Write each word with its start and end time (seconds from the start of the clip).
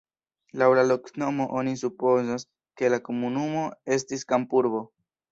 Laŭ 0.59 0.67
la 0.77 0.83
loknomo 0.91 1.45
oni 1.59 1.73
supozas, 1.81 2.45
ke 2.81 2.89
la 2.93 2.99
komunumo 3.09 3.61
estis 3.97 4.25
kampurbo. 4.33 4.81